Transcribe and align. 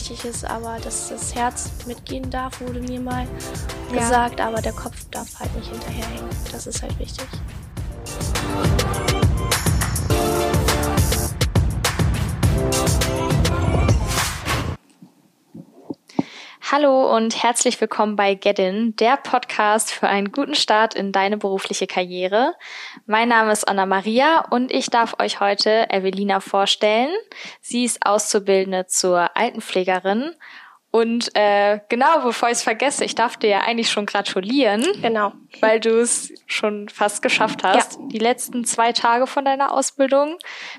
wichtig 0.00 0.24
ist, 0.24 0.44
aber 0.44 0.78
dass 0.82 1.10
das 1.10 1.34
Herz 1.34 1.70
mitgehen 1.86 2.30
darf, 2.30 2.60
wurde 2.60 2.80
mir 2.80 3.00
mal 3.00 3.26
ja. 3.92 3.98
gesagt, 4.00 4.40
aber 4.40 4.62
der 4.62 4.72
Kopf 4.72 5.04
darf 5.10 5.38
halt 5.38 5.54
nicht 5.54 5.70
hinterherhängen. 5.70 6.30
Das 6.52 6.66
ist 6.66 6.82
halt 6.82 6.98
wichtig. 6.98 7.26
Hallo 16.72 17.16
und 17.16 17.42
herzlich 17.42 17.80
willkommen 17.80 18.14
bei 18.14 18.36
Gedin, 18.36 18.94
der 18.94 19.16
Podcast 19.16 19.90
für 19.90 20.06
einen 20.06 20.30
guten 20.30 20.54
Start 20.54 20.94
in 20.94 21.10
deine 21.10 21.36
berufliche 21.36 21.88
Karriere. 21.88 22.54
Mein 23.06 23.28
Name 23.28 23.50
ist 23.50 23.66
Anna 23.66 23.86
Maria 23.86 24.44
und 24.50 24.70
ich 24.70 24.88
darf 24.88 25.18
euch 25.18 25.40
heute 25.40 25.90
Evelina 25.90 26.38
vorstellen. 26.38 27.10
Sie 27.60 27.82
ist 27.82 28.06
Auszubildende 28.06 28.86
zur 28.86 29.36
Altenpflegerin 29.36 30.30
und 30.92 31.30
äh, 31.36 31.78
genau, 31.88 32.20
bevor 32.24 32.48
ich 32.48 32.54
es 32.54 32.62
vergesse, 32.64 33.04
ich 33.04 33.14
darf 33.14 33.36
dir 33.36 33.48
ja 33.48 33.60
eigentlich 33.60 33.90
schon 33.90 34.06
gratulieren. 34.06 34.84
Genau. 35.00 35.32
Weil 35.60 35.78
du 35.78 36.00
es 36.00 36.32
schon 36.46 36.88
fast 36.88 37.22
geschafft 37.22 37.62
hast. 37.62 38.00
Ja. 38.00 38.06
Die 38.08 38.18
letzten 38.18 38.64
zwei 38.64 38.92
Tage 38.92 39.28
von 39.28 39.44
deiner 39.44 39.72
Ausbildung, 39.72 40.36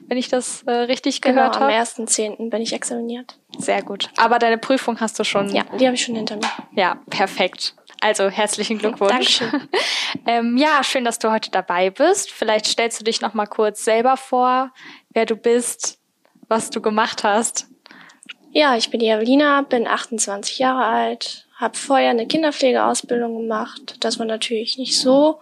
wenn 0.07 0.17
ich 0.17 0.27
das 0.27 0.63
äh, 0.63 0.71
richtig 0.71 1.21
genau, 1.21 1.35
gehört 1.35 1.59
habe. 1.61 1.73
Am 1.73 1.84
1.10. 1.84 2.49
bin 2.49 2.61
ich 2.61 2.73
examiniert. 2.73 3.37
Sehr 3.57 3.81
gut. 3.84 4.09
Aber 4.17 4.37
deine 4.37 4.57
Prüfung 4.57 4.99
hast 4.99 5.17
du 5.17 5.23
schon. 5.23 5.47
Ja, 5.49 5.63
die 5.79 5.85
habe 5.85 5.95
ich 5.95 6.03
schon 6.03 6.15
hinter 6.15 6.35
mir. 6.35 6.49
Ja, 6.75 6.98
perfekt. 7.09 7.75
Also 8.01 8.29
herzlichen 8.29 8.79
Glückwunsch. 8.79 9.39
Dankeschön. 9.39 9.70
ähm, 10.27 10.57
ja, 10.57 10.84
schön, 10.84 11.05
dass 11.05 11.20
du 11.20 11.31
heute 11.31 11.51
dabei 11.51 11.89
bist. 11.89 12.31
Vielleicht 12.31 12.65
stellst 12.65 12.99
du 12.99 13.05
dich 13.05 13.21
noch 13.21 13.34
mal 13.34 13.45
kurz 13.45 13.85
selber 13.85 14.17
vor, 14.17 14.73
wer 15.12 15.25
du 15.25 15.37
bist, 15.37 15.99
was 16.49 16.70
du 16.70 16.81
gemacht 16.81 17.23
hast. 17.23 17.70
Ja, 18.54 18.76
ich 18.76 18.90
bin 18.90 19.00
die 19.00 19.08
Evelina, 19.08 19.62
bin 19.62 19.88
28 19.88 20.60
Jahre 20.60 20.84
alt, 20.84 21.48
habe 21.55 21.77
vorher 21.77 22.10
eine 22.10 22.27
Kinderpflegeausbildung 22.27 23.38
gemacht. 23.38 23.96
Das 24.02 24.20
war 24.20 24.26
natürlich 24.26 24.77
nicht 24.77 24.99
so 24.99 25.40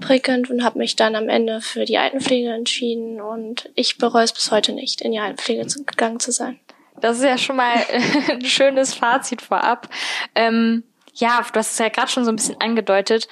prickelnd 0.00 0.50
und 0.50 0.64
habe 0.64 0.78
mich 0.78 0.96
dann 0.96 1.14
am 1.14 1.28
Ende 1.28 1.60
für 1.60 1.84
die 1.84 1.98
Altenpflege 1.98 2.52
entschieden 2.52 3.20
und 3.20 3.70
ich 3.74 3.96
bereue 3.96 4.24
es 4.24 4.32
bis 4.32 4.50
heute 4.50 4.72
nicht, 4.72 5.00
in 5.00 5.12
die 5.12 5.20
Altenpflege 5.20 5.64
gegangen 5.86 6.20
zu 6.20 6.32
sein. 6.32 6.58
Das 7.00 7.18
ist 7.18 7.24
ja 7.24 7.38
schon 7.38 7.56
mal 7.56 7.74
ein 8.28 8.44
schönes 8.44 8.94
Fazit 8.94 9.40
vorab. 9.40 9.88
Ähm, 10.34 10.82
ja, 11.14 11.44
du 11.52 11.58
hast 11.58 11.72
es 11.72 11.78
ja 11.78 11.88
gerade 11.88 12.10
schon 12.10 12.24
so 12.24 12.32
ein 12.32 12.36
bisschen 12.36 12.60
angedeutet. 12.60 13.28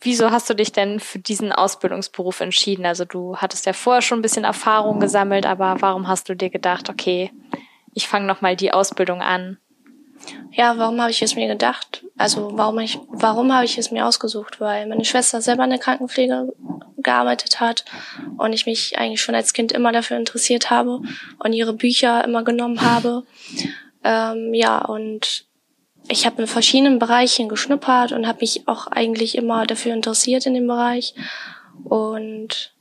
Wieso 0.00 0.30
hast 0.30 0.50
du 0.50 0.54
dich 0.54 0.72
denn 0.72 1.00
für 1.00 1.18
diesen 1.18 1.52
Ausbildungsberuf 1.52 2.40
entschieden? 2.40 2.84
Also 2.84 3.04
du 3.04 3.36
hattest 3.36 3.66
ja 3.66 3.72
vorher 3.72 4.02
schon 4.02 4.18
ein 4.18 4.22
bisschen 4.22 4.44
Erfahrung 4.44 5.00
gesammelt, 5.00 5.46
aber 5.46 5.76
warum 5.80 6.08
hast 6.08 6.28
du 6.28 6.34
dir 6.34 6.50
gedacht, 6.50 6.90
okay, 6.90 7.30
ich 7.94 8.08
fange 8.08 8.26
nochmal 8.26 8.56
die 8.56 8.72
Ausbildung 8.72 9.22
an? 9.22 9.58
Ja, 10.52 10.76
warum 10.78 11.00
habe 11.00 11.10
ich 11.10 11.22
es 11.22 11.34
mir 11.34 11.48
gedacht? 11.48 12.04
Also 12.16 12.50
warum 12.52 12.78
ich, 12.78 12.98
warum 13.08 13.52
habe 13.52 13.64
ich 13.64 13.78
es 13.78 13.90
mir 13.90 14.06
ausgesucht? 14.06 14.60
Weil 14.60 14.86
meine 14.86 15.04
Schwester 15.04 15.40
selber 15.40 15.64
in 15.64 15.70
der 15.70 15.78
Krankenpflege 15.78 16.52
gearbeitet 16.98 17.60
hat 17.60 17.84
und 18.36 18.52
ich 18.52 18.66
mich 18.66 18.98
eigentlich 18.98 19.20
schon 19.20 19.34
als 19.34 19.52
Kind 19.52 19.72
immer 19.72 19.92
dafür 19.92 20.16
interessiert 20.16 20.70
habe 20.70 21.00
und 21.38 21.52
ihre 21.52 21.72
Bücher 21.72 22.22
immer 22.24 22.44
genommen 22.44 22.82
habe. 22.82 23.24
Ähm, 24.04 24.52
ja, 24.54 24.78
und 24.84 25.46
ich 26.08 26.26
habe 26.26 26.42
in 26.42 26.48
verschiedenen 26.48 26.98
Bereichen 26.98 27.48
geschnuppert 27.48 28.12
und 28.12 28.26
habe 28.26 28.40
mich 28.40 28.68
auch 28.68 28.86
eigentlich 28.88 29.36
immer 29.36 29.66
dafür 29.66 29.94
interessiert 29.94 30.46
in 30.46 30.54
dem 30.54 30.66
Bereich. 30.66 31.14
Und 31.84 32.74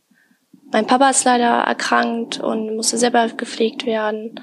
mein 0.72 0.88
Papa 0.88 1.10
ist 1.10 1.26
leider 1.26 1.62
erkrankt 1.62 2.40
und 2.40 2.76
musste 2.76 2.98
selber 2.98 3.28
gepflegt 3.30 3.86
werden. 3.86 4.40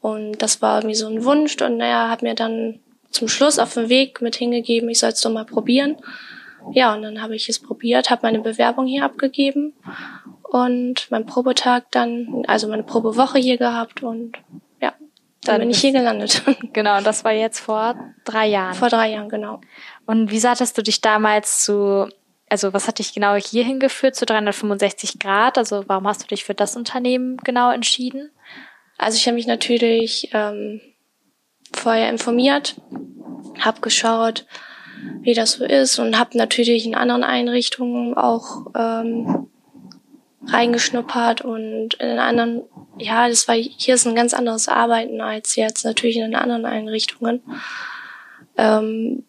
Und 0.00 0.38
das 0.38 0.62
war 0.62 0.78
irgendwie 0.78 0.94
so 0.94 1.08
ein 1.08 1.24
Wunsch 1.24 1.60
und 1.60 1.80
er 1.80 2.08
hat 2.08 2.22
mir 2.22 2.34
dann 2.34 2.80
zum 3.10 3.28
Schluss 3.28 3.58
auf 3.58 3.74
dem 3.74 3.88
Weg 3.88 4.20
mit 4.20 4.36
hingegeben, 4.36 4.88
ich 4.88 5.00
soll 5.00 5.10
es 5.10 5.20
doch 5.20 5.30
mal 5.30 5.44
probieren. 5.44 5.96
Ja, 6.72 6.94
und 6.94 7.02
dann 7.02 7.22
habe 7.22 7.34
ich 7.34 7.48
es 7.48 7.58
probiert, 7.58 8.10
habe 8.10 8.22
meine 8.22 8.40
Bewerbung 8.40 8.86
hier 8.86 9.04
abgegeben 9.04 9.74
und 10.42 11.10
meinen 11.10 11.26
Probetag 11.26 11.90
dann, 11.90 12.44
also 12.46 12.68
meine 12.68 12.82
Probewoche 12.82 13.38
hier 13.38 13.56
gehabt 13.58 14.02
und 14.02 14.36
ja, 14.80 14.90
dann, 14.90 14.98
dann 15.42 15.60
bin 15.60 15.70
ich 15.70 15.80
hier 15.80 15.92
gelandet. 15.92 16.42
Genau, 16.72 17.00
das 17.00 17.24
war 17.24 17.32
jetzt 17.32 17.60
vor 17.60 17.94
drei 18.24 18.46
Jahren. 18.46 18.74
Vor 18.74 18.88
drei 18.88 19.12
Jahren, 19.12 19.28
genau. 19.28 19.60
Und 20.06 20.30
wie 20.30 20.40
hattest 20.40 20.76
du 20.76 20.82
dich 20.82 21.00
damals 21.00 21.64
zu, 21.64 22.08
also 22.48 22.72
was 22.72 22.86
hat 22.86 22.98
dich 22.98 23.14
genau 23.14 23.34
hier 23.34 23.64
hingeführt 23.64 24.14
zu 24.14 24.26
365 24.26 25.18
Grad? 25.18 25.58
Also 25.58 25.84
warum 25.86 26.06
hast 26.06 26.22
du 26.22 26.26
dich 26.26 26.44
für 26.44 26.54
das 26.54 26.76
Unternehmen 26.76 27.36
genau 27.38 27.70
entschieden? 27.70 28.30
Also 28.98 29.16
ich 29.16 29.26
habe 29.26 29.36
mich 29.36 29.46
natürlich 29.46 30.30
ähm, 30.32 30.80
vorher 31.72 32.10
informiert, 32.10 32.76
habe 33.60 33.80
geschaut, 33.80 34.44
wie 35.20 35.34
das 35.34 35.52
so 35.52 35.64
ist 35.64 35.98
und 35.98 36.18
habe 36.18 36.36
natürlich 36.36 36.84
in 36.84 36.96
anderen 36.96 37.22
Einrichtungen 37.22 38.14
auch 38.14 38.66
ähm, 38.76 39.48
reingeschnuppert 40.46 41.42
und 41.42 41.94
in 41.94 42.18
anderen, 42.18 42.62
ja, 42.98 43.28
das 43.28 43.46
war 43.46 43.54
hier 43.54 43.94
ist 43.94 44.06
ein 44.06 44.16
ganz 44.16 44.34
anderes 44.34 44.68
Arbeiten 44.68 45.20
als 45.20 45.54
jetzt 45.56 45.84
natürlich 45.84 46.16
in 46.16 46.22
den 46.22 46.34
anderen 46.34 46.64
Einrichtungen. 46.64 47.42
Ähm, 48.56 49.24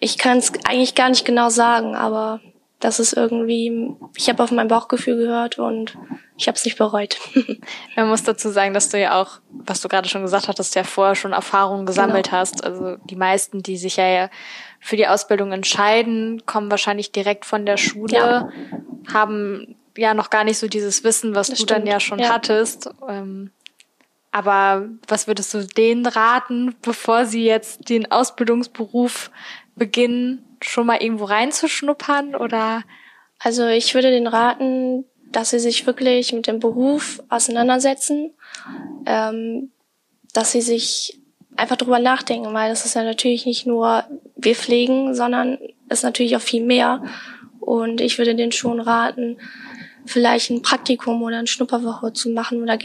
ich 0.00 0.18
kann 0.18 0.38
es 0.38 0.52
eigentlich 0.64 0.94
gar 0.94 1.08
nicht 1.08 1.24
genau 1.24 1.48
sagen, 1.48 1.94
aber 1.94 2.40
das 2.80 3.00
ist 3.00 3.12
irgendwie, 3.12 3.96
ich 4.16 4.28
habe 4.28 4.42
auf 4.42 4.52
mein 4.52 4.68
Bauchgefühl 4.68 5.16
gehört 5.16 5.58
und 5.58 5.98
ich 6.36 6.46
habe 6.46 6.56
es 6.56 6.64
nicht 6.64 6.78
bereut. 6.78 7.18
Man 7.96 8.08
muss 8.08 8.22
dazu 8.22 8.50
sagen, 8.50 8.72
dass 8.72 8.88
du 8.88 9.00
ja 9.00 9.20
auch, 9.20 9.40
was 9.50 9.80
du 9.80 9.88
gerade 9.88 10.08
schon 10.08 10.22
gesagt 10.22 10.46
hattest, 10.46 10.76
ja 10.76 10.84
vorher 10.84 11.16
schon 11.16 11.32
Erfahrungen 11.32 11.86
gesammelt 11.86 12.26
genau. 12.26 12.38
hast. 12.38 12.62
Also 12.62 12.96
die 13.04 13.16
meisten, 13.16 13.62
die 13.62 13.76
sich 13.76 13.96
ja 13.96 14.30
für 14.78 14.96
die 14.96 15.08
Ausbildung 15.08 15.50
entscheiden, 15.50 16.44
kommen 16.46 16.70
wahrscheinlich 16.70 17.10
direkt 17.10 17.46
von 17.46 17.66
der 17.66 17.78
Schule, 17.78 18.14
ja. 18.14 18.48
haben 19.12 19.74
ja 19.96 20.14
noch 20.14 20.30
gar 20.30 20.44
nicht 20.44 20.58
so 20.58 20.68
dieses 20.68 21.02
Wissen, 21.02 21.34
was 21.34 21.48
das 21.48 21.58
du 21.58 21.64
stimmt. 21.64 21.80
dann 21.80 21.86
ja 21.88 21.98
schon 21.98 22.20
ja. 22.20 22.28
hattest. 22.28 22.90
Ähm, 23.08 23.50
aber 24.30 24.88
was 25.08 25.26
würdest 25.26 25.52
du 25.52 25.66
denen 25.66 26.06
raten, 26.06 26.76
bevor 26.82 27.24
sie 27.24 27.44
jetzt 27.44 27.88
den 27.88 28.12
Ausbildungsberuf 28.12 29.32
beginnen, 29.74 30.44
schon 30.60 30.86
mal 30.86 31.02
irgendwo 31.02 31.24
reinzuschnuppern 31.24 32.34
oder? 32.34 32.84
Also 33.38 33.66
ich 33.66 33.94
würde 33.94 34.10
den 34.10 34.26
raten, 34.26 35.04
dass 35.30 35.50
sie 35.50 35.58
sich 35.58 35.86
wirklich 35.86 36.32
mit 36.32 36.46
dem 36.46 36.58
Beruf 36.58 37.22
auseinandersetzen, 37.28 38.32
ähm, 39.06 39.70
dass 40.32 40.52
sie 40.52 40.62
sich 40.62 41.20
einfach 41.56 41.76
drüber 41.76 41.98
nachdenken, 41.98 42.52
weil 42.54 42.70
das 42.70 42.84
ist 42.84 42.94
ja 42.94 43.02
natürlich 43.02 43.46
nicht 43.46 43.66
nur 43.66 44.04
wir 44.36 44.54
pflegen, 44.54 45.14
sondern 45.14 45.58
ist 45.88 46.04
natürlich 46.04 46.36
auch 46.36 46.40
viel 46.40 46.64
mehr. 46.64 47.02
Und 47.60 48.00
ich 48.00 48.18
würde 48.18 48.34
denen 48.34 48.52
schon 48.52 48.80
raten, 48.80 49.38
vielleicht 50.06 50.50
ein 50.50 50.62
Praktikum 50.62 51.22
oder 51.22 51.38
eine 51.38 51.46
Schnupperwoche 51.46 52.12
zu 52.12 52.30
machen 52.30 52.62
oder 52.62 52.76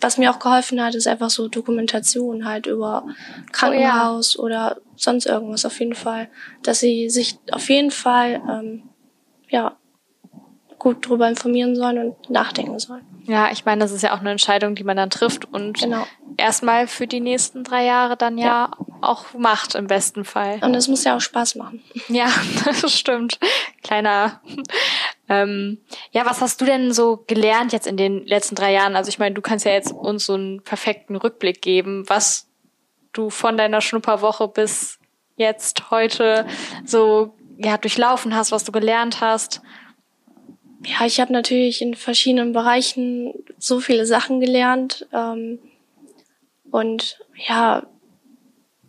was 0.00 0.18
mir 0.18 0.30
auch 0.30 0.38
geholfen 0.38 0.82
hat, 0.82 0.94
ist 0.94 1.08
einfach 1.08 1.30
so 1.30 1.48
Dokumentation 1.48 2.46
halt 2.46 2.66
über 2.66 3.06
Krankenhaus 3.52 4.38
oh 4.38 4.42
ja. 4.42 4.44
oder 4.44 4.76
sonst 4.96 5.26
irgendwas 5.26 5.64
auf 5.64 5.78
jeden 5.78 5.94
Fall, 5.94 6.28
dass 6.62 6.80
sie 6.80 7.08
sich 7.10 7.38
auf 7.52 7.68
jeden 7.68 7.90
Fall 7.90 8.42
ähm, 8.48 8.82
ja 9.48 9.76
gut 10.78 11.08
drüber 11.08 11.28
informieren 11.28 11.74
sollen 11.74 11.98
und 11.98 12.30
nachdenken 12.30 12.78
sollen. 12.78 13.04
Ja, 13.24 13.50
ich 13.50 13.64
meine, 13.64 13.80
das 13.80 13.90
ist 13.90 14.02
ja 14.02 14.14
auch 14.14 14.20
eine 14.20 14.30
Entscheidung, 14.30 14.76
die 14.76 14.84
man 14.84 14.96
dann 14.96 15.10
trifft 15.10 15.52
und 15.52 15.80
genau. 15.80 16.06
erstmal 16.36 16.86
für 16.86 17.08
die 17.08 17.20
nächsten 17.20 17.64
drei 17.64 17.84
Jahre 17.84 18.16
dann 18.16 18.38
ja, 18.38 18.46
ja, 18.46 18.70
auch 19.00 19.34
macht 19.34 19.74
im 19.74 19.88
besten 19.88 20.24
Fall. 20.24 20.60
Und 20.62 20.74
es 20.74 20.86
muss 20.86 21.02
ja 21.02 21.16
auch 21.16 21.20
Spaß 21.20 21.56
machen. 21.56 21.82
Ja, 22.08 22.28
das 22.64 22.92
stimmt. 22.92 23.40
Kleiner. 23.82 24.40
Ähm, 25.28 25.78
ja, 26.12 26.24
was 26.24 26.40
hast 26.40 26.60
du 26.60 26.64
denn 26.64 26.92
so 26.92 27.24
gelernt 27.26 27.72
jetzt 27.72 27.86
in 27.86 27.96
den 27.96 28.24
letzten 28.26 28.54
drei 28.54 28.72
Jahren? 28.72 28.96
Also 28.96 29.08
ich 29.08 29.18
meine, 29.18 29.34
du 29.34 29.42
kannst 29.42 29.64
ja 29.64 29.72
jetzt 29.72 29.92
uns 29.92 30.26
so 30.26 30.34
einen 30.34 30.62
perfekten 30.62 31.16
Rückblick 31.16 31.62
geben, 31.62 32.04
was 32.08 32.48
du 33.12 33.30
von 33.30 33.56
deiner 33.56 33.80
Schnupperwoche 33.80 34.48
bis 34.48 34.98
jetzt 35.36 35.90
heute 35.90 36.46
so 36.84 37.34
ja 37.58 37.76
durchlaufen 37.78 38.34
hast, 38.34 38.52
was 38.52 38.64
du 38.64 38.72
gelernt 38.72 39.20
hast. 39.20 39.62
Ja, 40.84 41.06
ich 41.06 41.20
habe 41.20 41.32
natürlich 41.32 41.82
in 41.82 41.94
verschiedenen 41.94 42.52
Bereichen 42.52 43.32
so 43.58 43.80
viele 43.80 44.06
Sachen 44.06 44.40
gelernt. 44.40 45.06
Ähm, 45.12 45.58
und 46.70 47.18
ja, 47.48 47.84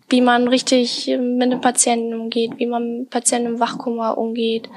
wie 0.10 0.22
man 0.22 0.48
richtig 0.48 1.08
mit 1.08 1.52
den 1.52 1.62
Patienten 1.62 2.14
umgeht, 2.14 2.54
wie 2.58 2.66
man 2.66 3.00
mit 3.00 3.10
Patienten 3.10 3.54
im 3.54 3.60
Wachkummer 3.60 4.18
umgeht. 4.18 4.70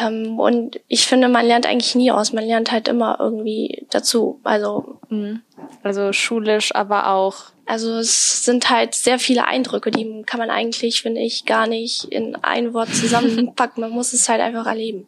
Ähm, 0.00 0.38
und 0.38 0.80
ich 0.88 1.06
finde, 1.06 1.28
man 1.28 1.46
lernt 1.46 1.66
eigentlich 1.66 1.94
nie 1.94 2.10
aus. 2.10 2.32
Man 2.32 2.44
lernt 2.44 2.72
halt 2.72 2.88
immer 2.88 3.18
irgendwie 3.20 3.86
dazu. 3.90 4.40
Also, 4.44 4.98
mhm. 5.08 5.42
also 5.82 6.12
schulisch, 6.12 6.74
aber 6.74 7.10
auch. 7.10 7.36
Also 7.66 7.96
es 7.98 8.44
sind 8.44 8.68
halt 8.68 8.94
sehr 8.94 9.18
viele 9.18 9.46
Eindrücke, 9.46 9.90
die 9.90 10.22
kann 10.26 10.38
man 10.38 10.50
eigentlich, 10.50 11.00
finde 11.00 11.22
ich, 11.22 11.46
gar 11.46 11.66
nicht 11.66 12.04
in 12.04 12.36
ein 12.36 12.74
Wort 12.74 12.94
zusammenpacken. 12.94 13.80
Man 13.80 13.90
muss 13.90 14.12
es 14.12 14.28
halt 14.28 14.42
einfach 14.42 14.66
erleben. 14.66 15.06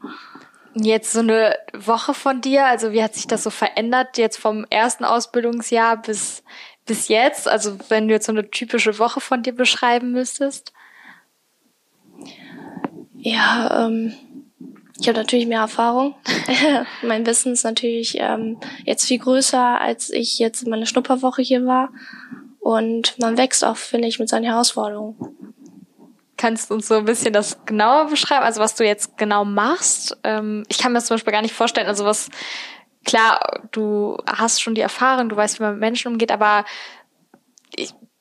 Jetzt 0.74 1.12
so 1.12 1.20
eine 1.20 1.54
Woche 1.74 2.14
von 2.14 2.40
dir, 2.40 2.66
also 2.66 2.92
wie 2.92 3.02
hat 3.02 3.14
sich 3.14 3.26
das 3.26 3.42
so 3.42 3.50
verändert 3.50 4.18
jetzt 4.18 4.36
vom 4.36 4.66
ersten 4.68 5.04
Ausbildungsjahr 5.04 6.00
bis 6.02 6.42
bis 6.86 7.08
jetzt? 7.08 7.48
Also 7.48 7.78
wenn 7.88 8.08
du 8.08 8.14
jetzt 8.14 8.26
so 8.26 8.32
eine 8.32 8.50
typische 8.50 8.98
Woche 8.98 9.20
von 9.20 9.42
dir 9.42 9.54
beschreiben 9.54 10.12
müsstest? 10.12 10.72
Ja, 13.18 13.86
ähm, 13.86 14.14
ich 14.98 15.08
habe 15.08 15.18
natürlich 15.18 15.46
mehr 15.46 15.60
Erfahrung. 15.60 16.14
mein 17.02 17.26
Wissen 17.26 17.52
ist 17.52 17.64
natürlich 17.64 18.16
ähm, 18.18 18.58
jetzt 18.84 19.06
viel 19.06 19.18
größer, 19.18 19.80
als 19.80 20.10
ich 20.10 20.38
jetzt 20.38 20.62
in 20.62 20.70
meiner 20.70 20.86
Schnupperwoche 20.86 21.42
hier 21.42 21.66
war. 21.66 21.90
Und 22.60 23.18
man 23.18 23.36
wächst 23.36 23.64
auch, 23.64 23.76
finde 23.76 24.08
ich, 24.08 24.18
mit 24.18 24.28
seinen 24.28 24.44
Herausforderungen. 24.44 25.16
Kannst 26.36 26.70
du 26.70 26.74
uns 26.74 26.88
so 26.88 26.94
ein 26.94 27.04
bisschen 27.04 27.32
das 27.32 27.64
genauer 27.64 28.06
beschreiben? 28.08 28.44
Also 28.44 28.60
was 28.60 28.74
du 28.74 28.84
jetzt 28.84 29.16
genau 29.16 29.44
machst? 29.44 30.16
Ähm, 30.24 30.64
ich 30.68 30.78
kann 30.78 30.92
mir 30.92 30.98
das 30.98 31.06
zum 31.06 31.14
Beispiel 31.14 31.32
gar 31.32 31.42
nicht 31.42 31.54
vorstellen. 31.54 31.86
Also 31.86 32.04
was, 32.04 32.28
klar, 33.04 33.62
du 33.72 34.18
hast 34.26 34.60
schon 34.60 34.74
die 34.74 34.80
Erfahrung, 34.80 35.28
du 35.28 35.36
weißt, 35.36 35.58
wie 35.58 35.62
man 35.62 35.72
mit 35.72 35.80
Menschen 35.80 36.12
umgeht, 36.12 36.32
aber 36.32 36.64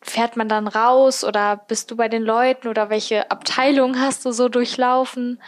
fährt 0.01 0.37
man 0.37 0.47
dann 0.47 0.67
raus 0.67 1.23
oder 1.23 1.57
bist 1.57 1.89
du 1.89 1.95
bei 1.95 2.09
den 2.09 2.21
Leuten 2.21 2.67
oder 2.67 2.89
welche 2.89 3.31
Abteilung 3.31 3.99
hast 3.99 4.25
du 4.25 4.31
so 4.31 4.49
durchlaufen? 4.49 5.41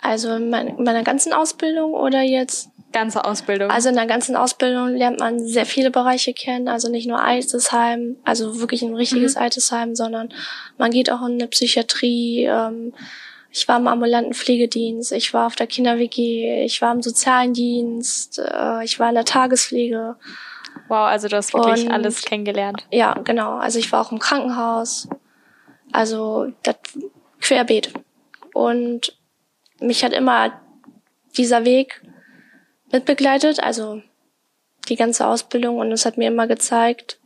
Also 0.00 0.34
in 0.34 0.50
meiner 0.50 1.02
ganzen 1.02 1.32
Ausbildung 1.32 1.92
oder 1.92 2.22
jetzt? 2.22 2.70
Ganze 2.92 3.24
Ausbildung. 3.24 3.70
Also 3.70 3.90
in 3.90 3.96
der 3.96 4.06
ganzen 4.06 4.34
Ausbildung 4.34 4.94
lernt 4.94 5.20
man 5.20 5.46
sehr 5.46 5.66
viele 5.66 5.90
Bereiche 5.90 6.32
kennen, 6.32 6.68
also 6.68 6.90
nicht 6.90 7.06
nur 7.06 7.20
Altersheim, 7.20 8.16
also 8.24 8.60
wirklich 8.60 8.82
ein 8.82 8.94
richtiges 8.94 9.34
mhm. 9.34 9.42
Altersheim, 9.42 9.94
sondern 9.94 10.30
man 10.78 10.90
geht 10.90 11.10
auch 11.10 11.20
in 11.20 11.34
eine 11.34 11.48
Psychiatrie. 11.48 12.44
Ähm, 12.44 12.94
ich 13.50 13.66
war 13.68 13.78
im 13.78 13.88
ambulanten 13.88 14.32
Pflegedienst, 14.32 15.12
ich 15.12 15.34
war 15.34 15.46
auf 15.46 15.56
der 15.56 15.66
Kinder-WG, 15.66 16.64
ich 16.64 16.80
war 16.80 16.92
im 16.92 17.02
sozialen 17.02 17.52
Dienst, 17.52 18.38
äh, 18.38 18.84
ich 18.84 18.98
war 18.98 19.08
in 19.10 19.16
der 19.16 19.24
Tagespflege. 19.24 20.16
Wow, 20.88 21.08
also 21.08 21.28
du 21.28 21.36
hast 21.36 21.52
wirklich 21.52 21.84
Und, 21.84 21.92
alles 21.92 22.22
kennengelernt. 22.22 22.86
Ja, 22.90 23.14
genau. 23.14 23.56
Also 23.56 23.78
ich 23.78 23.90
war 23.92 24.00
auch 24.00 24.12
im 24.12 24.18
Krankenhaus. 24.18 25.08
Also 25.92 26.52
das 26.62 26.76
querbeet. 27.40 27.92
Und 28.54 29.17
mich 29.80 30.04
hat 30.04 30.12
immer 30.12 30.60
dieser 31.36 31.64
Weg 31.64 32.02
mitbegleitet, 32.90 33.62
also 33.62 34.02
die 34.88 34.96
ganze 34.96 35.26
Ausbildung 35.26 35.78
und 35.78 35.92
es 35.92 36.06
hat 36.06 36.16
mir 36.16 36.28
immer 36.28 36.46
gezeigt, 36.46 37.20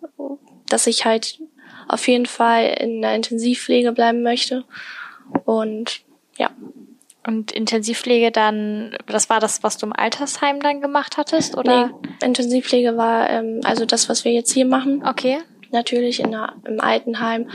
dass 0.68 0.86
ich 0.86 1.04
halt 1.04 1.40
auf 1.88 2.08
jeden 2.08 2.26
Fall 2.26 2.76
in 2.80 3.02
der 3.02 3.14
Intensivpflege 3.14 3.92
bleiben 3.92 4.22
möchte. 4.22 4.64
Und 5.44 6.00
ja. 6.36 6.50
Und 7.24 7.52
Intensivpflege 7.52 8.32
dann, 8.32 8.96
das 9.06 9.30
war 9.30 9.38
das, 9.38 9.62
was 9.62 9.76
du 9.76 9.86
im 9.86 9.92
Altersheim 9.92 10.58
dann 10.58 10.80
gemacht 10.80 11.16
hattest, 11.16 11.56
oder? 11.56 11.86
Nee, 11.86 12.26
Intensivpflege 12.26 12.96
war 12.96 13.30
ähm, 13.30 13.60
also 13.62 13.84
das, 13.84 14.08
was 14.08 14.24
wir 14.24 14.32
jetzt 14.32 14.52
hier 14.52 14.66
machen. 14.66 15.06
Okay. 15.06 15.38
Natürlich 15.70 16.18
in 16.18 16.32
der, 16.32 16.54
im 16.66 16.80
Altenheim. 16.80 17.48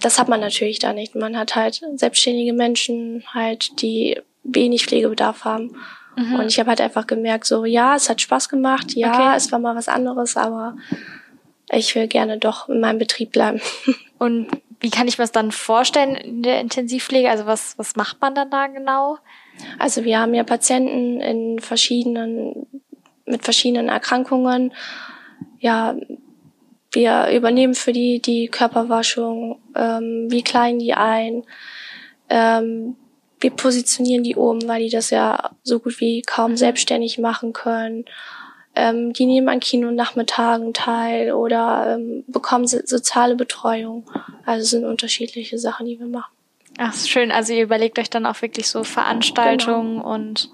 Das 0.00 0.18
hat 0.18 0.28
man 0.28 0.40
natürlich 0.40 0.78
da 0.78 0.92
nicht. 0.92 1.14
Man 1.14 1.38
hat 1.38 1.56
halt 1.56 1.82
selbstständige 1.94 2.52
Menschen, 2.52 3.24
halt, 3.32 3.80
die 3.80 4.20
wenig 4.44 4.86
Pflegebedarf 4.86 5.44
haben. 5.44 5.76
Mhm. 6.16 6.34
Und 6.34 6.46
ich 6.46 6.58
habe 6.58 6.70
halt 6.70 6.80
einfach 6.80 7.06
gemerkt, 7.06 7.46
so 7.46 7.64
ja, 7.64 7.94
es 7.94 8.08
hat 8.08 8.20
Spaß 8.20 8.48
gemacht, 8.48 8.94
ja, 8.94 9.12
okay. 9.12 9.36
es 9.36 9.52
war 9.52 9.58
mal 9.58 9.76
was 9.76 9.88
anderes, 9.88 10.36
aber 10.36 10.76
ich 11.70 11.94
will 11.94 12.06
gerne 12.06 12.38
doch 12.38 12.68
in 12.68 12.80
meinem 12.80 12.98
Betrieb 12.98 13.32
bleiben. 13.32 13.60
Und 14.18 14.48
wie 14.80 14.90
kann 14.90 15.08
ich 15.08 15.18
mir 15.18 15.24
das 15.24 15.32
dann 15.32 15.52
vorstellen 15.52 16.14
in 16.14 16.42
der 16.42 16.60
Intensivpflege? 16.60 17.28
Also 17.28 17.46
was, 17.46 17.78
was 17.78 17.96
macht 17.96 18.20
man 18.20 18.34
dann 18.34 18.50
da 18.50 18.66
genau? 18.66 19.18
Also 19.78 20.04
wir 20.04 20.18
haben 20.18 20.34
ja 20.34 20.44
Patienten 20.44 21.20
in 21.20 21.58
verschiedenen, 21.58 22.66
mit 23.24 23.42
verschiedenen 23.42 23.88
Erkrankungen. 23.88 24.72
Ja, 25.58 25.96
wir 26.92 27.28
übernehmen 27.30 27.74
für 27.74 27.92
die 27.92 28.20
die 28.20 28.48
Körperwaschung, 28.48 29.60
ähm, 29.74 30.26
wie 30.30 30.42
kleiden 30.42 30.78
die 30.78 30.94
ein, 30.94 31.44
ähm, 32.28 32.96
wir 33.40 33.50
positionieren 33.50 34.24
die 34.24 34.36
oben, 34.36 34.66
weil 34.66 34.82
die 34.82 34.90
das 34.90 35.10
ja 35.10 35.50
so 35.62 35.78
gut 35.78 36.00
wie 36.00 36.22
kaum 36.22 36.56
selbstständig 36.56 37.18
machen 37.18 37.52
können. 37.52 38.04
Ähm, 38.74 39.12
die 39.12 39.26
nehmen 39.26 39.48
an 39.48 39.60
Kinonachmittagen 39.60 40.74
teil 40.74 41.32
oder 41.32 41.96
ähm, 41.96 42.24
bekommen 42.26 42.66
so 42.66 42.78
soziale 42.84 43.34
Betreuung. 43.34 44.04
Also 44.44 44.64
es 44.64 44.70
sind 44.70 44.84
unterschiedliche 44.84 45.58
Sachen, 45.58 45.86
die 45.86 45.98
wir 45.98 46.06
machen. 46.06 46.32
Ach, 46.78 46.94
schön. 46.94 47.32
Also 47.32 47.54
ihr 47.54 47.62
überlegt 47.62 47.98
euch 47.98 48.10
dann 48.10 48.26
auch 48.26 48.40
wirklich 48.42 48.68
so 48.68 48.84
Veranstaltungen 48.84 49.98
genau. 49.98 50.14
und 50.14 50.50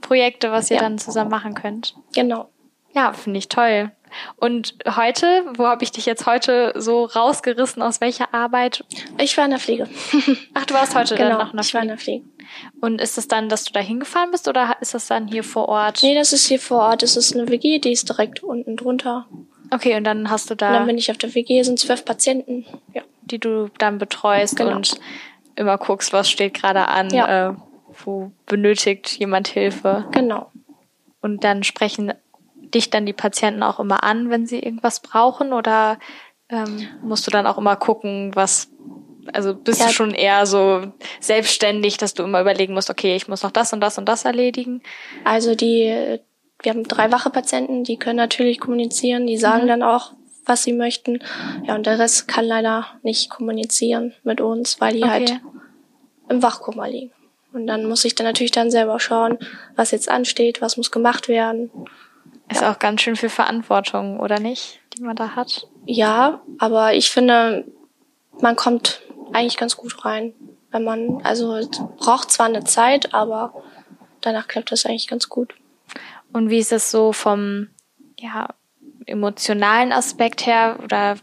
Projekte, 0.00 0.52
was 0.52 0.70
ihr 0.70 0.76
ja. 0.76 0.82
dann 0.82 0.98
zusammen 0.98 1.30
machen 1.30 1.54
könnt. 1.54 1.96
Genau. 2.14 2.48
Ja, 2.94 3.12
finde 3.12 3.38
ich 3.38 3.48
toll. 3.48 3.90
Und 4.36 4.76
heute, 4.96 5.44
wo 5.56 5.66
habe 5.66 5.82
ich 5.82 5.90
dich 5.90 6.06
jetzt 6.06 6.26
heute 6.26 6.72
so 6.76 7.04
rausgerissen? 7.04 7.82
Aus 7.82 8.00
welcher 8.00 8.32
Arbeit? 8.32 8.84
Ich 9.18 9.36
war 9.36 9.44
in 9.44 9.50
der 9.50 9.60
Pflege. 9.60 9.88
Ach, 10.54 10.64
du 10.64 10.74
warst 10.74 10.94
heute 10.94 11.16
genau, 11.16 11.38
dann 11.38 11.38
noch 11.38 11.50
in 11.52 11.56
der 11.56 11.64
Pflege? 11.64 11.66
ich 11.66 11.74
war 11.74 11.82
in 11.82 11.88
der 11.88 11.98
Pflege. 11.98 12.24
Und 12.80 13.00
ist 13.00 13.18
es 13.18 13.26
dann, 13.26 13.48
dass 13.48 13.64
du 13.64 13.72
da 13.72 13.80
hingefahren 13.80 14.30
bist 14.30 14.46
oder 14.46 14.76
ist 14.80 14.94
das 14.94 15.08
dann 15.08 15.26
hier 15.26 15.42
vor 15.42 15.68
Ort? 15.68 16.02
Nee, 16.02 16.14
das 16.14 16.32
ist 16.32 16.46
hier 16.46 16.60
vor 16.60 16.80
Ort. 16.80 17.02
Das 17.02 17.16
ist 17.16 17.34
eine 17.34 17.48
WG, 17.48 17.78
die 17.78 17.92
ist 17.92 18.08
direkt 18.08 18.42
unten 18.42 18.76
drunter. 18.76 19.26
Okay, 19.70 19.96
und 19.96 20.04
dann 20.04 20.30
hast 20.30 20.50
du 20.50 20.54
da. 20.54 20.68
Und 20.68 20.74
dann 20.74 20.86
bin 20.86 20.98
ich 20.98 21.10
auf 21.10 21.18
der 21.18 21.34
WG, 21.34 21.62
sind 21.62 21.80
zwölf 21.80 22.04
Patienten, 22.04 22.64
ja. 22.92 23.02
Die 23.22 23.38
du 23.38 23.70
dann 23.78 23.98
betreust 23.98 24.56
genau. 24.56 24.76
und 24.76 25.00
immer 25.56 25.78
guckst, 25.78 26.12
was 26.12 26.28
steht 26.28 26.54
gerade 26.54 26.88
an, 26.88 27.08
ja. 27.10 27.50
äh, 27.50 27.54
wo 28.04 28.30
benötigt 28.46 29.18
jemand 29.18 29.48
Hilfe. 29.48 30.04
Genau. 30.12 30.52
Und 31.22 31.42
dann 31.42 31.62
sprechen 31.62 32.12
dich 32.72 32.90
dann 32.90 33.06
die 33.06 33.12
Patienten 33.12 33.62
auch 33.62 33.80
immer 33.80 34.04
an, 34.04 34.30
wenn 34.30 34.46
sie 34.46 34.58
irgendwas 34.58 35.00
brauchen 35.00 35.52
oder 35.52 35.98
ähm, 36.48 36.86
musst 37.02 37.26
du 37.26 37.30
dann 37.30 37.46
auch 37.46 37.58
immer 37.58 37.76
gucken, 37.76 38.32
was 38.34 38.70
also 39.32 39.54
bist 39.54 39.80
ja. 39.80 39.86
du 39.86 39.92
schon 39.92 40.10
eher 40.10 40.46
so 40.46 40.92
selbstständig, 41.20 41.96
dass 41.96 42.14
du 42.14 42.22
immer 42.22 42.40
überlegen 42.40 42.74
musst, 42.74 42.90
okay, 42.90 43.16
ich 43.16 43.28
muss 43.28 43.42
noch 43.42 43.50
das 43.50 43.72
und 43.72 43.80
das 43.80 43.98
und 43.98 44.08
das 44.08 44.24
erledigen? 44.24 44.82
Also 45.24 45.54
die, 45.54 46.18
wir 46.62 46.70
haben 46.70 46.84
drei 46.84 47.10
wache 47.10 47.30
Patienten, 47.30 47.84
die 47.84 47.96
können 47.96 48.16
natürlich 48.16 48.60
kommunizieren, 48.60 49.26
die 49.26 49.38
sagen 49.38 49.64
mhm. 49.64 49.68
dann 49.68 49.82
auch, 49.82 50.12
was 50.46 50.62
sie 50.62 50.74
möchten. 50.74 51.20
Ja, 51.66 51.74
und 51.74 51.86
der 51.86 51.98
Rest 51.98 52.28
kann 52.28 52.44
leider 52.44 52.86
nicht 53.02 53.30
kommunizieren 53.30 54.12
mit 54.24 54.40
uns, 54.40 54.80
weil 54.80 54.92
die 54.92 55.02
okay. 55.02 55.10
halt 55.10 55.40
im 56.28 56.42
Wachkoma 56.42 56.86
liegen. 56.86 57.12
Und 57.52 57.66
dann 57.66 57.86
muss 57.86 58.04
ich 58.04 58.14
dann 58.14 58.26
natürlich 58.26 58.50
dann 58.50 58.70
selber 58.70 58.98
schauen, 58.98 59.38
was 59.76 59.92
jetzt 59.92 60.10
ansteht, 60.10 60.60
was 60.60 60.76
muss 60.76 60.90
gemacht 60.90 61.28
werden. 61.28 61.70
Ist 62.50 62.60
ja. 62.60 62.72
auch 62.72 62.78
ganz 62.78 63.00
schön 63.00 63.16
viel 63.16 63.28
Verantwortung, 63.28 64.20
oder 64.20 64.38
nicht, 64.38 64.80
die 64.94 65.02
man 65.02 65.16
da 65.16 65.30
hat? 65.30 65.66
Ja, 65.86 66.42
aber 66.58 66.94
ich 66.94 67.10
finde, 67.10 67.64
man 68.40 68.56
kommt 68.56 69.02
eigentlich 69.32 69.56
ganz 69.56 69.76
gut 69.76 70.04
rein. 70.04 70.34
Wenn 70.70 70.84
man, 70.84 71.22
also 71.22 71.60
braucht 71.96 72.30
zwar 72.30 72.46
eine 72.46 72.64
Zeit, 72.64 73.14
aber 73.14 73.54
danach 74.20 74.48
klappt 74.48 74.72
das 74.72 74.84
eigentlich 74.86 75.08
ganz 75.08 75.28
gut. 75.28 75.54
Und 76.32 76.50
wie 76.50 76.58
ist 76.58 76.72
es 76.72 76.90
so 76.90 77.12
vom 77.12 77.68
ja, 78.18 78.48
emotionalen 79.06 79.92
Aspekt 79.92 80.46
her 80.46 80.78
oder 80.82 81.16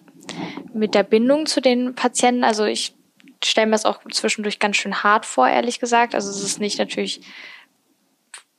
mit 0.73 0.95
der 0.95 1.03
Bindung 1.03 1.45
zu 1.45 1.61
den 1.61 1.95
Patienten? 1.95 2.43
Also 2.43 2.63
ich 2.63 2.95
stelle 3.43 3.67
mir 3.67 3.73
das 3.73 3.85
auch 3.85 3.99
zwischendurch 4.09 4.59
ganz 4.59 4.77
schön 4.77 5.03
hart 5.03 5.25
vor, 5.25 5.49
ehrlich 5.49 5.79
gesagt. 5.79 6.15
Also 6.15 6.29
es 6.29 6.43
ist 6.43 6.59
nicht 6.59 6.79
natürlich 6.79 7.21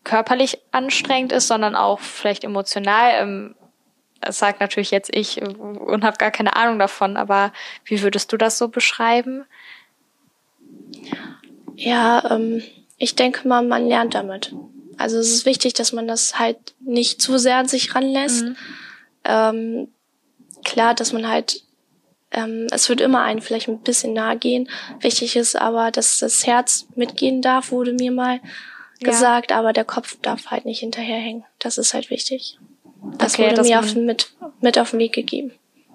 körperlich 0.05 0.59
anstrengend 0.73 1.33
ist, 1.33 1.49
sondern 1.49 1.77
auch 1.77 2.01
vielleicht 2.01 2.45
emotional. 2.45 3.11
Ähm, 3.15 3.55
das 4.21 4.39
sagt 4.39 4.61
natürlich 4.61 4.91
jetzt 4.91 5.15
ich 5.15 5.43
und 5.43 6.05
habe 6.05 6.17
gar 6.17 6.31
keine 6.31 6.55
Ahnung 6.55 6.79
davon, 6.79 7.17
aber 7.17 7.53
wie 7.85 8.03
würdest 8.03 8.33
du 8.33 8.37
das 8.37 8.57
so 8.57 8.69
beschreiben? 8.69 9.45
Ja, 11.77 12.31
ähm, 12.31 12.63
ich 12.99 13.17
denke 13.17 13.49
mal, 13.49 13.65
man 13.65 13.87
lernt 13.87 14.15
damit. 14.15 14.55
Also 14.97 15.19
es 15.19 15.33
ist 15.33 15.47
wichtig, 15.47 15.75
dass 15.75 15.93
man 15.93 16.07
das 16.07 16.39
halt 16.39 16.75
nicht 16.81 17.21
zu 17.21 17.39
sehr 17.39 17.57
an 17.57 17.67
sich 17.67 17.95
ranlässt. 17.95 18.45
Mhm. 18.45 18.57
Ähm, 19.25 19.89
klar, 20.65 20.95
dass 20.95 21.13
man 21.13 21.27
halt, 21.27 21.65
ähm, 22.31 22.69
es 22.71 22.89
wird 22.89 23.01
immer 23.01 23.23
einen 23.23 23.41
vielleicht 23.41 23.69
ein 23.69 23.83
bisschen 23.83 24.13
nahe 24.13 24.37
gehen. 24.37 24.69
Wichtig 25.01 25.35
ist 25.35 25.57
aber, 25.57 25.91
dass 25.91 26.19
das 26.19 26.47
Herz 26.47 26.87
mitgehen 26.95 27.43
darf, 27.43 27.73
wurde 27.73 27.93
mir 27.93 28.13
mal 28.13 28.41
gesagt, 29.03 29.51
ja. 29.51 29.59
aber 29.59 29.73
der 29.73 29.85
Kopf 29.85 30.17
darf 30.23 30.47
halt 30.47 30.65
nicht 30.65 30.81
hinterherhängen. 30.81 31.45
Das 31.59 31.79
ist 31.79 31.95
halt 31.95 32.11
wichtig. 32.11 32.59
Das 33.19 33.35
okay, 33.35 33.51
wurde 33.51 33.63
mir 33.63 33.79
auf, 33.79 33.95
mit, 33.95 34.33
mit 34.61 34.79
auf 34.79 34.91
den 34.91 35.01
Weg 35.01 35.13
gegeben. 35.13 35.53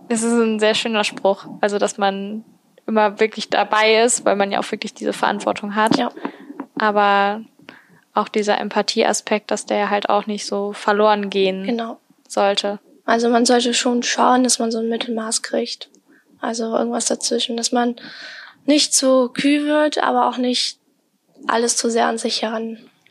Das 0.09 0.23
ist 0.23 0.31
ein 0.31 0.59
sehr 0.59 0.75
schöner 0.75 1.03
Spruch. 1.03 1.45
Also, 1.61 1.77
dass 1.77 1.97
man 1.97 2.43
immer 2.85 3.19
wirklich 3.19 3.49
dabei 3.49 4.01
ist, 4.03 4.25
weil 4.25 4.35
man 4.35 4.51
ja 4.51 4.59
auch 4.59 4.71
wirklich 4.71 4.93
diese 4.93 5.13
Verantwortung 5.13 5.75
hat. 5.75 5.97
Ja. 5.97 6.11
Aber 6.77 7.41
auch 8.13 8.27
dieser 8.27 8.57
Empathieaspekt, 8.59 9.51
dass 9.51 9.65
der 9.65 9.89
halt 9.89 10.09
auch 10.09 10.25
nicht 10.25 10.45
so 10.45 10.73
verloren 10.73 11.29
gehen 11.29 11.65
genau. 11.65 11.99
sollte. 12.27 12.79
Also 13.05 13.29
man 13.29 13.45
sollte 13.45 13.73
schon 13.73 14.03
schauen, 14.03 14.43
dass 14.43 14.59
man 14.59 14.71
so 14.71 14.79
ein 14.79 14.89
Mittelmaß 14.89 15.43
kriegt. 15.43 15.89
Also 16.41 16.75
irgendwas 16.75 17.05
dazwischen, 17.05 17.57
dass 17.57 17.71
man 17.71 17.95
nicht 18.65 18.93
zu 18.93 19.29
kühl 19.29 19.65
wird, 19.65 20.01
aber 20.03 20.27
auch 20.27 20.37
nicht 20.37 20.79
alles 21.47 21.77
zu 21.77 21.89
sehr 21.89 22.07
an 22.07 22.17
sich 22.17 22.41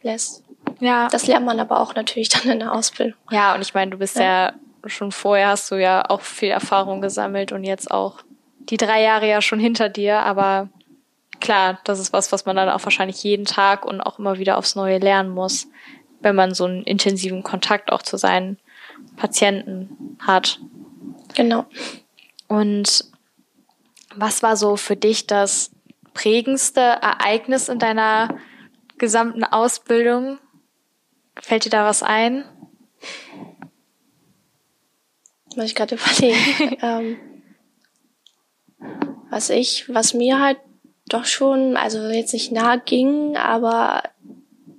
heranlässt. 0.07 0.43
Ja. 0.81 1.09
Das 1.09 1.27
lernt 1.27 1.47
man 1.47 1.61
aber 1.61 1.81
auch 1.81 1.95
natürlich 1.95 2.29
dann 2.29 2.51
in 2.51 2.59
der 2.61 2.73
Ausbildung. 2.73 3.19
Ja, 3.31 3.55
und 3.55 3.63
ich 3.63 3.75
meine, 3.75 3.91
du 3.91 3.99
bist 3.99 4.17
ja, 4.17 4.23
ja 4.23 4.55
schon 4.87 5.13
vorher 5.13 5.49
hast 5.49 5.71
du 5.71 5.77
ja 5.77 6.09
auch 6.09 6.21
viel 6.21 6.51
Erfahrung 6.51 7.01
gesammelt 7.01 7.53
und 7.53 7.65
jetzt 7.65 7.91
auch 7.91 8.23
die 8.59 8.77
drei 8.77 9.03
Jahre 9.03 9.29
ja 9.29 9.43
schon 9.43 9.61
hinter 9.61 9.89
dir, 9.89 10.21
aber 10.21 10.69
klar, 11.41 11.79
das 11.85 11.99
ist 11.99 12.13
was, 12.13 12.33
was 12.33 12.47
man 12.47 12.57
dann 12.57 12.69
auch 12.69 12.83
wahrscheinlich 12.85 13.23
jeden 13.23 13.45
Tag 13.45 13.85
und 13.85 14.01
auch 14.01 14.19
immer 14.19 14.39
wieder 14.39 14.59
aufs 14.59 14.75
Neue 14.75 14.99
lernen 14.99 15.31
muss, 15.31 15.69
wenn 16.21 16.35
man 16.35 16.55
so 16.55 16.65
einen 16.65 16.83
intensiven 16.83 17.43
Kontakt 17.43 17.93
auch 17.93 18.03
zu 18.03 18.17
seinen 18.17 18.59
Patienten 19.17 20.17
hat. 20.21 20.59
Genau. 21.35 21.67
Und 22.49 23.05
was 24.15 24.43
war 24.43 24.57
so 24.57 24.77
für 24.77 24.97
dich 24.97 25.27
das 25.27 25.71
prägendste 26.15 26.81
Ereignis 26.81 27.69
in 27.69 27.79
deiner 27.79 28.37
gesamten 28.99 29.45
Ausbildung? 29.45 30.39
Fällt 31.41 31.65
dir 31.65 31.71
da 31.71 31.85
was 31.85 32.03
ein? 32.03 32.45
Muss 35.55 35.67
ich 35.67 35.75
gerade 35.75 35.97
überlegen. 35.97 36.77
ähm, 36.83 37.17
was 39.31 39.51
ich, 39.51 39.93
was 39.93 40.15
mir 40.15 40.41
halt 40.41 40.59
doch 41.09 41.25
schon, 41.25 41.77
also 41.77 42.07
jetzt 42.09 42.33
nicht 42.33 42.53
nahe 42.53 42.81
ging, 42.81 43.37
aber 43.37 44.03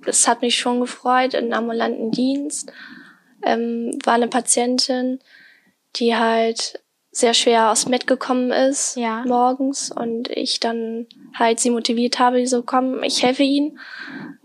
es 0.06 0.28
hat 0.28 0.42
mich 0.42 0.58
schon 0.58 0.80
gefreut, 0.80 1.34
in 1.34 1.52
ambulanten 1.52 2.10
Dienst 2.10 2.72
ähm, 3.42 3.98
war 4.04 4.14
eine 4.14 4.28
Patientin, 4.28 5.20
die 5.96 6.16
halt 6.16 6.82
sehr 7.10 7.34
schwer 7.34 7.70
aus 7.70 7.84
dem 7.84 7.92
Bett 7.92 8.06
gekommen 8.06 8.52
ist 8.52 8.96
ja. 8.96 9.24
morgens 9.26 9.90
und 9.90 10.28
ich 10.28 10.60
dann 10.60 11.06
halt 11.34 11.58
sie 11.60 11.70
motiviert 11.70 12.18
habe, 12.18 12.46
so 12.46 12.62
komm, 12.62 13.02
ich 13.02 13.22
helfe 13.22 13.42
ihnen 13.42 13.78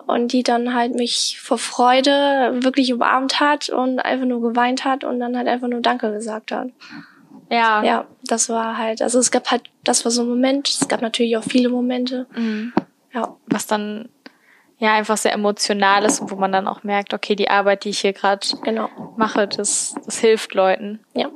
und 0.07 0.33
die 0.33 0.43
dann 0.43 0.73
halt 0.73 0.95
mich 0.95 1.39
vor 1.41 1.57
Freude 1.57 2.59
wirklich 2.61 2.93
umarmt 2.93 3.39
hat 3.39 3.69
und 3.69 3.99
einfach 3.99 4.25
nur 4.25 4.41
geweint 4.41 4.85
hat 4.85 5.03
und 5.03 5.19
dann 5.19 5.37
halt 5.37 5.47
einfach 5.47 5.67
nur 5.67 5.81
Danke 5.81 6.11
gesagt 6.11 6.51
hat. 6.51 6.69
Ja. 7.49 7.83
Ja, 7.83 8.07
das 8.23 8.49
war 8.49 8.77
halt, 8.77 9.01
also 9.01 9.19
es 9.19 9.29
gab 9.29 9.51
halt, 9.51 9.63
das 9.83 10.05
war 10.05 10.11
so 10.11 10.23
ein 10.23 10.29
Moment, 10.29 10.67
es 10.69 10.87
gab 10.87 11.01
natürlich 11.01 11.37
auch 11.37 11.43
viele 11.43 11.69
Momente. 11.69 12.25
Mhm. 12.35 12.73
Ja. 13.13 13.35
Was 13.45 13.67
dann 13.67 14.09
ja 14.79 14.93
einfach 14.93 15.17
sehr 15.17 15.33
emotional 15.33 16.03
ist 16.03 16.19
und 16.19 16.31
wo 16.31 16.35
man 16.35 16.51
dann 16.51 16.67
auch 16.67 16.83
merkt, 16.83 17.13
okay, 17.13 17.35
die 17.35 17.49
Arbeit, 17.49 17.83
die 17.83 17.89
ich 17.89 17.99
hier 17.99 18.13
gerade 18.13 18.45
genau. 18.63 18.89
mache, 19.17 19.47
das, 19.47 19.95
das 20.05 20.19
hilft 20.19 20.53
Leuten. 20.53 20.99
Ja. 21.13 21.29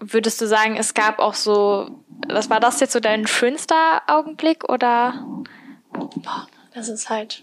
Würdest 0.00 0.40
du 0.40 0.46
sagen, 0.46 0.76
es 0.76 0.94
gab 0.94 1.18
auch 1.18 1.34
so, 1.34 1.90
das 2.28 2.50
war 2.50 2.60
das 2.60 2.80
jetzt 2.80 2.92
so 2.92 3.00
dein 3.00 3.26
schönster 3.26 4.02
Augenblick 4.06 4.68
oder? 4.68 5.26
Boah, 5.92 6.46
das 6.72 6.88
ist 6.88 7.10
halt. 7.10 7.42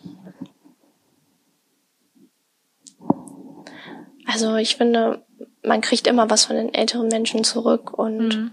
Also 4.25 4.55
ich 4.55 4.75
finde, 4.77 5.25
man 5.63 5.81
kriegt 5.81 6.07
immer 6.07 6.29
was 6.29 6.45
von 6.45 6.55
den 6.55 6.73
älteren 6.73 7.07
Menschen 7.09 7.43
zurück 7.43 7.91
und 7.93 8.17
Mhm. 8.17 8.51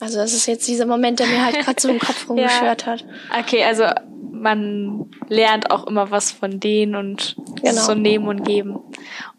also 0.00 0.18
das 0.18 0.34
ist 0.34 0.46
jetzt 0.46 0.68
dieser 0.68 0.86
Moment, 0.86 1.18
der 1.18 1.26
mir 1.26 1.44
halt 1.44 1.60
gerade 1.60 1.80
so 1.80 1.88
im 1.88 1.98
Kopf 1.98 2.28
rumgeschwört 2.28 2.86
hat. 2.86 3.04
Okay, 3.40 3.64
also 3.64 3.84
man 4.32 5.10
lernt 5.28 5.70
auch 5.70 5.86
immer 5.86 6.10
was 6.10 6.30
von 6.30 6.60
denen 6.60 6.94
und 6.94 7.36
Genau. 7.62 7.82
so 7.82 7.94
nehmen 7.94 8.28
und 8.28 8.44
geben. 8.44 8.78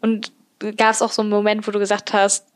Und 0.00 0.32
gab 0.58 0.92
es 0.92 1.02
auch 1.02 1.12
so 1.12 1.22
einen 1.22 1.30
Moment, 1.30 1.66
wo 1.66 1.70
du 1.70 1.78
gesagt 1.78 2.12
hast, 2.12 2.46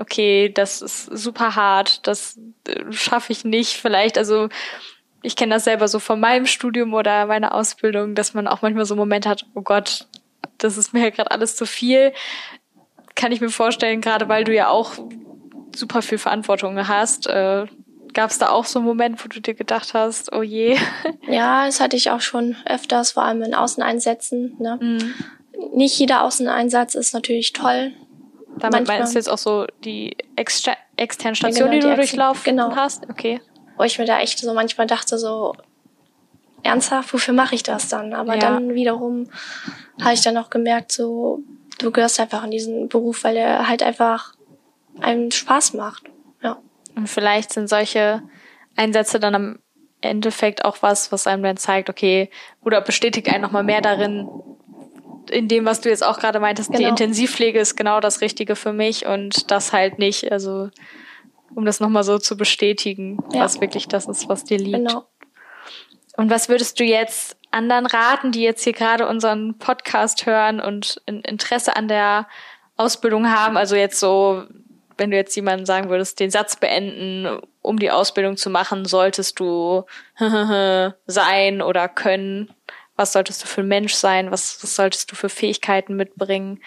okay, 0.00 0.48
das 0.48 0.82
ist 0.82 1.06
super 1.06 1.56
hart, 1.56 2.06
das 2.06 2.38
äh, 2.66 2.92
schaffe 2.92 3.32
ich 3.32 3.44
nicht. 3.44 3.74
Vielleicht, 3.74 4.18
also 4.18 4.48
ich 5.22 5.36
kenne 5.36 5.54
das 5.54 5.64
selber 5.64 5.88
so 5.88 5.98
von 5.98 6.20
meinem 6.20 6.46
Studium 6.46 6.94
oder 6.94 7.26
meiner 7.26 7.54
Ausbildung, 7.54 8.14
dass 8.14 8.34
man 8.34 8.46
auch 8.46 8.62
manchmal 8.62 8.84
so 8.84 8.94
Momente 8.94 9.28
hat, 9.28 9.46
oh 9.54 9.62
Gott, 9.62 10.06
das 10.58 10.76
ist 10.76 10.92
mir 10.92 11.10
gerade 11.10 11.30
alles 11.30 11.56
zu 11.56 11.66
viel. 11.66 12.12
Kann 13.14 13.32
ich 13.32 13.40
mir 13.40 13.50
vorstellen, 13.50 14.00
gerade 14.00 14.28
weil 14.28 14.44
du 14.44 14.54
ja 14.54 14.68
auch 14.68 14.92
super 15.74 16.02
viel 16.02 16.18
Verantwortung 16.18 16.86
hast. 16.86 17.26
Äh, 17.26 17.66
Gab 18.14 18.30
es 18.30 18.38
da 18.38 18.50
auch 18.50 18.64
so 18.64 18.78
einen 18.78 18.86
Moment, 18.88 19.22
wo 19.24 19.28
du 19.28 19.40
dir 19.40 19.54
gedacht 19.54 19.94
hast, 19.94 20.32
oh 20.32 20.42
je? 20.42 20.76
Ja, 21.28 21.66
das 21.66 21.80
hatte 21.80 21.96
ich 21.96 22.10
auch 22.10 22.20
schon 22.20 22.56
öfters, 22.66 23.12
vor 23.12 23.22
allem 23.24 23.42
in 23.42 23.54
Außeneinsätzen. 23.54 24.56
Ne? 24.58 24.78
Mhm. 24.80 25.14
Nicht 25.76 25.98
jeder 25.98 26.22
Außeneinsatz 26.24 26.94
ist 26.94 27.12
natürlich 27.14 27.52
toll. 27.52 27.92
Damit 28.58 28.72
Manchmal- 28.80 28.98
meinst 29.00 29.14
du 29.14 29.18
jetzt 29.18 29.30
auch 29.30 29.38
so 29.38 29.66
die 29.84 30.16
extra 30.36 30.72
externen 30.96 31.34
Ja, 31.34 31.36
Stationen, 31.36 31.70
genau, 31.72 31.80
die 31.80 31.80
du 31.80 31.86
die 31.96 32.02
extern- 32.02 32.18
durchlaufen 32.34 32.44
genau. 32.56 32.74
hast? 32.76 33.08
Okay. 33.08 33.40
Wo 33.76 33.84
ich 33.84 33.98
mir 33.98 34.04
da 34.06 34.18
echt 34.20 34.38
so 34.40 34.52
manchmal 34.54 34.86
dachte, 34.88 35.18
so 35.18 35.54
ernsthaft, 36.62 37.12
wofür 37.12 37.34
mache 37.34 37.54
ich 37.54 37.62
das 37.62 37.88
dann? 37.88 38.14
Aber 38.14 38.34
Ja. 38.34 38.40
dann 38.40 38.74
wiederum 38.74 39.28
habe 40.00 40.14
ich 40.14 40.22
dann 40.22 40.36
auch 40.36 40.50
gemerkt, 40.50 40.90
so 40.92 41.40
du 41.78 41.90
gehörst 41.92 42.18
einfach 42.18 42.42
in 42.44 42.50
diesen 42.50 42.88
Beruf, 42.88 43.22
weil 43.24 43.36
er 43.36 43.68
halt 43.68 43.82
einfach 43.82 44.34
einen 45.00 45.30
Spaß 45.30 45.74
macht. 45.74 46.02
Ja. 46.42 46.58
Und 46.98 47.06
vielleicht 47.08 47.52
sind 47.52 47.68
solche 47.68 48.22
Einsätze 48.76 49.20
dann 49.20 49.34
am 49.34 49.58
Endeffekt 50.00 50.64
auch 50.64 50.78
was, 50.80 51.10
was 51.12 51.26
einem 51.26 51.42
dann 51.42 51.56
zeigt, 51.56 51.88
okay, 51.88 52.28
oder 52.64 52.80
bestätigt 52.80 53.28
einen 53.28 53.42
nochmal 53.42 53.62
mehr 53.64 53.80
darin, 53.80 54.28
in 55.30 55.46
dem, 55.48 55.64
was 55.64 55.80
du 55.80 55.88
jetzt 55.88 56.04
auch 56.04 56.18
gerade 56.18 56.40
meintest, 56.40 56.70
die 56.72 56.78
Genau. 56.78 56.88
Intensivpflege 56.90 57.58
ist 57.60 57.76
genau 57.76 58.00
das 58.00 58.20
Richtige 58.20 58.56
für 58.56 58.72
mich 58.72 59.06
und 59.06 59.50
das 59.50 59.72
halt 59.72 59.98
nicht. 59.98 60.32
Also 60.32 60.70
um 61.54 61.64
das 61.64 61.80
nochmal 61.80 62.02
so 62.04 62.18
zu 62.18 62.36
bestätigen, 62.36 63.18
Ja. 63.32 63.40
was 63.40 63.60
wirklich 63.60 63.88
das 63.88 64.06
ist, 64.06 64.28
was 64.28 64.44
dir 64.44 64.58
liegt. 64.58 64.76
Genau. 64.76 65.06
Und 66.16 66.30
was 66.30 66.48
würdest 66.48 66.80
du 66.80 66.84
jetzt 66.84 67.36
anderen 67.52 67.86
raten, 67.86 68.32
die 68.32 68.42
jetzt 68.42 68.64
hier 68.64 68.72
gerade 68.72 69.06
unseren 69.06 69.56
Podcast 69.58 70.26
hören 70.26 70.60
und 70.60 71.00
ein 71.06 71.20
Interesse 71.20 71.76
an 71.76 71.86
der 71.88 72.26
Ausbildung 72.76 73.30
haben? 73.30 73.56
Also 73.56 73.76
jetzt 73.76 74.00
so, 74.00 74.44
wenn 74.98 75.10
du 75.10 75.16
jetzt 75.16 75.34
jemandem 75.36 75.64
sagen 75.64 75.88
würdest, 75.88 76.20
den 76.20 76.30
Satz 76.30 76.56
beenden, 76.56 77.40
um 77.62 77.78
die 77.78 77.90
Ausbildung 77.90 78.36
zu 78.36 78.50
machen, 78.50 78.84
solltest 78.84 79.40
du 79.40 79.84
sein 81.06 81.62
oder 81.62 81.88
können. 81.88 82.50
Was 82.96 83.12
solltest 83.12 83.42
du 83.42 83.46
für 83.46 83.62
ein 83.62 83.68
Mensch 83.68 83.94
sein? 83.94 84.30
Was, 84.30 84.62
was 84.62 84.74
solltest 84.74 85.10
du 85.10 85.14
für 85.14 85.28
Fähigkeiten 85.28 85.94
mitbringen? 85.94 86.60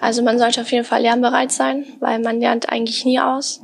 Also 0.00 0.22
man 0.22 0.38
sollte 0.38 0.60
auf 0.60 0.70
jeden 0.70 0.84
Fall 0.84 1.02
lernbereit 1.02 1.50
sein, 1.50 1.86
weil 2.00 2.18
man 2.18 2.40
lernt 2.40 2.68
eigentlich 2.68 3.04
nie 3.04 3.20
aus. 3.20 3.62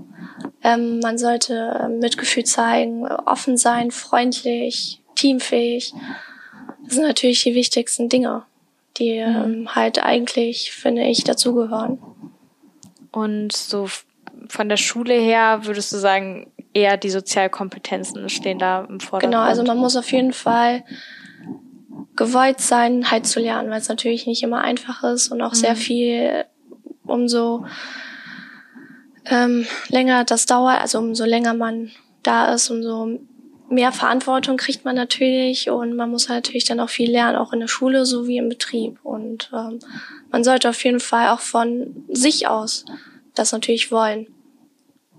Ähm, 0.63 1.01
man 1.01 1.19
sollte 1.19 1.79
ähm, 1.83 1.99
Mitgefühl 1.99 2.45
zeigen, 2.45 3.07
offen 3.07 3.57
sein, 3.57 3.91
freundlich, 3.91 5.03
teamfähig. 5.15 5.93
Das 6.85 6.95
sind 6.95 7.05
natürlich 7.05 7.43
die 7.43 7.55
wichtigsten 7.55 8.09
Dinge, 8.09 8.45
die 8.97 9.17
ähm, 9.17 9.75
halt 9.75 10.03
eigentlich, 10.03 10.73
finde 10.73 11.03
ich, 11.03 11.25
dazugehören. 11.25 11.99
Und 13.13 13.55
so 13.55 13.89
von 14.49 14.69
der 14.69 14.77
Schule 14.77 15.15
her 15.15 15.61
würdest 15.65 15.93
du 15.93 15.97
sagen, 15.97 16.53
eher 16.73 16.97
die 16.97 17.11
Sozialkompetenzen 17.11 18.29
stehen 18.29 18.59
da 18.59 18.85
im 18.89 19.01
Vordergrund. 19.01 19.35
Genau, 19.35 19.45
also 19.45 19.65
man 19.65 19.79
muss 19.79 19.97
auf 19.97 20.11
jeden 20.13 20.33
Fall 20.33 20.85
gewollt 22.17 22.61
sein, 22.61 23.11
halt 23.11 23.27
zu 23.27 23.41
lernen, 23.41 23.71
weil 23.71 23.81
es 23.81 23.89
natürlich 23.89 24.27
nicht 24.27 24.43
immer 24.43 24.61
einfach 24.61 25.03
ist 25.05 25.29
und 25.29 25.43
auch 25.43 25.55
sehr 25.55 25.75
viel, 25.75 26.45
umso 27.05 27.65
ähm, 29.27 29.67
länger 29.89 30.25
das 30.25 30.47
dauert, 30.47 30.81
also 30.81 30.99
umso 30.99 31.25
länger 31.25 31.55
man 31.55 31.91
da 32.23 32.53
ist, 32.53 32.71
umso 32.71 33.21
mehr 33.71 33.93
Verantwortung 33.93 34.57
kriegt 34.57 34.85
man 34.85 34.97
natürlich 34.97 35.71
und 35.71 35.95
man 35.97 36.11
muss 36.11 36.29
halt 36.29 36.47
natürlich 36.47 36.65
dann 36.65 36.81
auch 36.81 36.91
viel 36.91 37.11
lernen, 37.11 37.37
auch 37.39 37.53
in 37.53 37.61
der 37.61 37.69
Schule 37.69 38.05
sowie 38.05 38.37
im 38.39 38.49
Betrieb. 38.49 38.99
Und 39.05 39.51
ähm, 39.55 39.79
man 40.31 40.45
sollte 40.45 40.69
auf 40.69 40.83
jeden 40.85 41.01
Fall 41.01 41.29
auch 41.29 41.41
von 41.41 42.05
sich 42.09 42.49
aus 42.49 42.85
das 43.35 43.53
natürlich 43.53 43.91
wollen, 43.93 44.27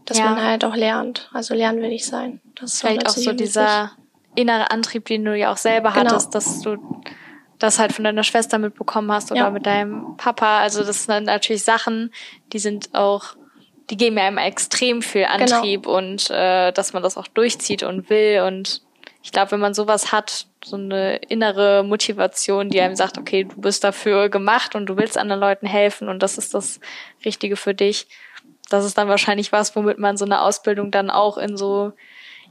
dass 0.06 0.18
Ja. 0.20 0.26
man 0.26 0.44
halt 0.44 0.66
auch 0.66 0.76
lernt. 0.76 1.30
Also 1.34 1.54
lernwillig 1.54 2.06
sein. 2.06 2.42
Das 2.56 2.74
ist 2.74 2.82
Vielleicht 2.82 3.08
auch 3.08 3.14
so 3.14 3.32
dieser 3.34 3.92
innere 4.36 4.70
Antrieb, 4.70 5.06
den 5.06 5.24
du 5.26 5.36
ja 5.36 5.52
auch 5.52 5.58
selber 5.58 5.92
Genau. 5.92 6.12
hattest, 6.12 6.36
dass 6.36 6.62
du 6.62 6.78
das 7.60 7.80
halt 7.80 7.94
von 7.94 8.04
deiner 8.04 8.24
Schwester 8.24 8.58
mitbekommen 8.58 9.12
hast 9.12 9.32
oder 9.32 9.42
Ja. 9.42 9.50
mit 9.50 9.66
deinem 9.66 10.18
Papa. 10.18 10.60
Also 10.60 10.84
das 10.84 11.06
sind 11.06 11.26
natürlich 11.26 11.64
Sachen, 11.64 12.12
die 12.54 12.60
sind 12.60 12.94
auch, 12.96 13.36
die 13.90 13.98
geben 13.98 14.18
ja 14.18 14.26
einem 14.26 14.38
extrem 14.38 15.02
viel 15.02 15.26
Genau. 15.26 15.56
Antrieb 15.56 15.88
und 15.88 16.30
äh, 16.30 16.72
dass 16.72 16.94
man 16.94 17.04
das 17.04 17.18
auch 17.18 17.28
durchzieht 17.28 17.84
und 17.84 18.10
will. 18.10 18.42
Und 18.42 18.82
ich 19.24 19.32
glaube, 19.32 19.52
wenn 19.52 19.60
man 19.60 19.74
sowas 19.74 20.12
hat, 20.12 20.48
so 20.64 20.76
eine 20.76 21.18
innere 21.18 21.84
Motivation, 21.84 22.70
die 22.70 22.80
einem 22.82 22.96
sagt, 22.96 23.18
okay, 23.18 23.46
du 23.46 23.60
bist 23.60 23.84
dafür 23.84 24.30
gemacht 24.30 24.76
und 24.76 24.86
du 24.86 24.98
willst 24.98 25.18
anderen 25.18 25.42
Leuten 25.42 25.66
helfen 25.66 26.08
und 26.08 26.22
das 26.22 26.38
ist 26.38 26.54
das 26.54 26.80
Richtige 27.26 27.56
für 27.56 27.74
dich. 27.74 28.08
Das 28.70 28.86
ist 28.86 28.98
dann 28.98 29.10
wahrscheinlich 29.10 29.52
was, 29.52 29.76
womit 29.76 29.98
man 29.98 30.18
so 30.18 30.26
eine 30.26 30.42
Ausbildung 30.42 30.92
dann 30.92 31.10
auch 31.10 31.38
in 31.38 31.58
so 31.58 31.94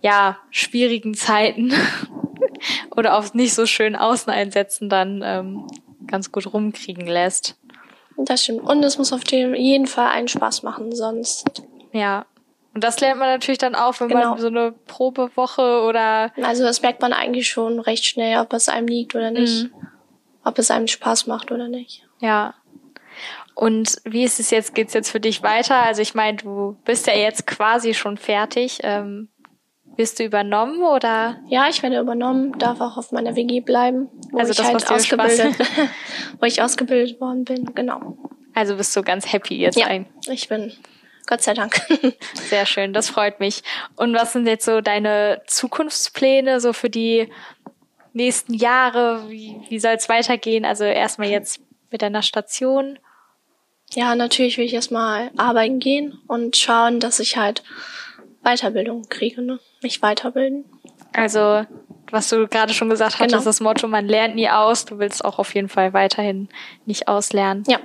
ja, 0.02 0.38
schwierigen 0.50 1.14
Zeiten 1.14 1.72
oder 2.96 3.16
auf 3.16 3.34
nicht 3.34 3.54
so 3.54 3.66
schönen 3.66 3.96
Außeneinsätzen 3.96 4.88
dann 4.88 5.22
ähm, 5.25 5.66
ganz 6.06 6.32
gut 6.32 6.52
rumkriegen 6.52 7.06
lässt. 7.06 7.56
Das 8.24 8.42
stimmt. 8.44 8.62
Und 8.62 8.82
es 8.84 8.98
muss 8.98 9.12
auf 9.12 9.22
jeden 9.30 9.86
Fall 9.86 10.08
einen 10.08 10.28
Spaß 10.28 10.62
machen, 10.62 10.94
sonst. 10.94 11.62
Ja. 11.92 12.26
Und 12.74 12.84
das 12.84 13.00
lernt 13.00 13.18
man 13.18 13.28
natürlich 13.28 13.58
dann 13.58 13.74
auch, 13.74 13.98
wenn 14.00 14.08
Genau. 14.08 14.30
man 14.30 14.38
so 14.38 14.46
eine 14.46 14.72
Probewoche 14.86 15.82
oder 15.82 16.30
Also 16.42 16.62
das 16.62 16.82
merkt 16.82 17.00
man 17.00 17.12
eigentlich 17.12 17.48
schon 17.48 17.80
recht 17.80 18.04
schnell, 18.04 18.38
ob 18.38 18.52
es 18.52 18.68
einem 18.68 18.86
liegt 18.86 19.14
oder 19.14 19.30
nicht. 19.30 19.64
Mhm. 19.64 19.72
ob 20.44 20.58
es 20.58 20.70
einem 20.70 20.86
Spaß 20.86 21.26
macht 21.26 21.50
oder 21.52 21.68
nicht. 21.68 22.06
Ja. 22.20 22.54
Und 23.54 23.96
wie 24.04 24.22
ist 24.24 24.38
es 24.40 24.50
jetzt? 24.50 24.74
Geht's 24.74 24.94
jetzt 24.94 25.10
für 25.10 25.20
dich 25.20 25.42
weiter? 25.42 25.82
Also 25.82 26.00
ich 26.00 26.14
meine, 26.14 26.38
du 26.38 26.78
bist 26.84 27.06
ja 27.06 27.14
jetzt 27.14 27.46
quasi 27.46 27.92
schon 27.92 28.16
fertig. 28.16 28.78
Ähm, 28.82 29.28
wirst 30.00 30.19
du 30.19 30.25
übernommen 30.25 30.83
oder? 30.83 31.38
Ja, 31.47 31.69
ich 31.69 31.83
werde 31.83 32.00
übernommen, 32.00 32.59
darf 32.59 32.80
auch 32.80 32.97
auf 32.97 33.12
meiner 33.12 33.37
WG 33.37 33.61
bleiben, 33.61 34.09
wo 34.30 34.38
also 34.38 34.52
ich 34.52 34.57
das, 34.57 34.66
halt 34.66 34.90
ausgebildet, 34.90 35.54
wo 36.40 36.47
ich 36.47 36.62
ausgebildet 36.62 37.21
worden 37.21 37.45
bin, 37.45 37.75
genau. 37.75 38.16
Also 38.54 38.76
bist 38.76 38.97
du 38.97 39.02
ganz 39.02 39.30
happy 39.30 39.59
jetzt 39.59 39.76
ja, 39.76 39.87
ein? 39.87 40.07
Ich 40.30 40.49
bin 40.49 40.73
Gott 41.26 41.42
sei 41.42 41.52
Dank. 41.52 41.83
Sehr 42.35 42.64
schön, 42.64 42.95
das 42.95 43.11
freut 43.11 43.40
mich. 43.40 43.62
Und 43.95 44.14
was 44.14 44.33
sind 44.33 44.47
jetzt 44.47 44.64
so 44.64 44.80
deine 44.80 45.42
Zukunftspläne 45.47 46.61
so 46.61 46.73
für 46.73 46.88
die 46.88 47.28
nächsten 48.14 48.54
Jahre? 48.54 49.28
Wie, 49.28 49.61
wie 49.69 49.78
soll 49.78 49.92
es 49.92 50.09
weitergehen? 50.09 50.64
Also 50.64 50.85
erstmal 50.85 51.28
jetzt 51.28 51.61
mit 51.90 52.00
deiner 52.00 52.23
Station. 52.23 52.99
Ja, 53.92 54.14
natürlich 54.14 54.57
will 54.57 54.64
ich 54.64 54.75
erstmal 54.75 55.30
arbeiten 55.37 55.78
gehen 55.78 56.19
und 56.26 56.57
schauen, 56.57 57.00
dass 57.00 57.21
ich 57.21 57.37
halt 57.37 57.62
Weiterbildung 58.42 59.09
kriege, 59.09 59.42
ne? 59.42 59.59
Mich 59.82 60.00
weiterbilden. 60.02 60.64
Also, 61.12 61.66
was 62.11 62.28
du 62.28 62.47
gerade 62.49 62.73
schon 62.73 62.88
gesagt 62.88 63.14
hast, 63.18 63.26
Genau. 63.26 63.38
ist 63.38 63.47
das 63.47 63.61
Motto, 63.61 63.88
man 63.88 64.06
lernt 64.06 64.35
nie 64.35 64.49
aus. 64.49 64.85
Du 64.85 64.99
willst 64.99 65.25
auch 65.25 65.38
auf 65.38 65.54
jeden 65.54 65.68
Fall 65.68 65.92
weiterhin 65.92 66.49
nicht 66.87 67.09
auslernen. 67.09 67.64
Ja. 67.66 67.78